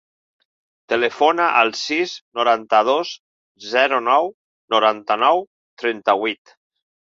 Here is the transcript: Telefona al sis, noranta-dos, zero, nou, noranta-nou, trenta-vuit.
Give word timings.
Telefona 0.93 1.43
al 1.59 1.69
sis, 1.81 2.13
noranta-dos, 2.39 3.11
zero, 3.75 4.01
nou, 4.07 4.33
noranta-nou, 4.77 5.45
trenta-vuit. 5.85 6.57